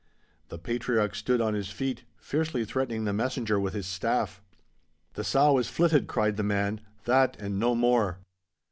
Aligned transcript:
The 0.49 0.57
patriarch 0.57 1.13
stood 1.13 1.41
up 1.41 1.45
on 1.49 1.53
his 1.53 1.69
feet, 1.69 2.05
fiercely 2.17 2.65
threatening 2.65 3.03
the 3.03 3.13
messenger 3.13 3.59
with 3.59 3.75
his 3.75 3.85
staff. 3.85 4.41
'The 5.13 5.23
sow 5.23 5.59
is 5.59 5.69
flitted,' 5.69 6.07
cried 6.07 6.37
the 6.37 6.43
man. 6.43 6.81
That 7.05 7.37
and 7.39 7.59
no 7.59 7.75
more. 7.75 8.17